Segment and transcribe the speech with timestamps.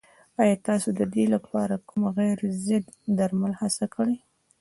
[0.41, 2.85] ایا تاسو د دې لپاره کوم غیر ضد
[3.17, 4.17] درمل هڅه کړې؟